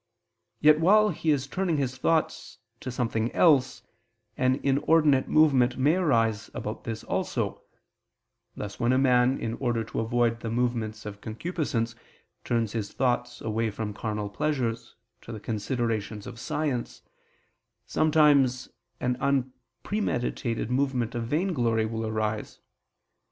Yet 0.61 0.79
while 0.79 1.09
he 1.09 1.29
is 1.29 1.45
turning 1.45 1.77
his 1.77 1.95
thoughts 1.95 2.57
to 2.79 2.89
something 2.89 3.31
else, 3.33 3.83
an 4.35 4.55
inordinate 4.63 5.27
movement 5.27 5.77
may 5.77 5.93
arise 5.97 6.49
about 6.55 6.85
this 6.85 7.03
also: 7.03 7.61
thus 8.55 8.79
when 8.79 8.93
a 8.93 8.97
man, 8.97 9.37
in 9.39 9.53
order 9.59 9.83
to 9.83 9.99
avoid 9.99 10.39
the 10.39 10.49
movements 10.49 11.05
of 11.05 11.21
concupiscence, 11.21 11.93
turns 12.43 12.71
his 12.71 12.91
thoughts 12.91 13.41
away 13.41 13.69
from 13.69 13.93
carnal 13.93 14.29
pleasures, 14.31 14.95
to 15.21 15.31
the 15.31 15.39
considerations 15.39 16.25
of 16.25 16.39
science, 16.39 17.03
sometimes 17.85 18.69
an 18.99 19.17
unpremeditated 19.19 20.71
movement 20.71 21.13
of 21.13 21.27
vainglory 21.27 21.85
will 21.85 22.07
arise. 22.07 22.57